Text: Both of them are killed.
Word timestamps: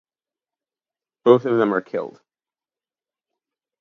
Both 1.23 1.45
of 1.45 1.59
them 1.59 1.71
are 1.75 1.81
killed. 1.81 2.21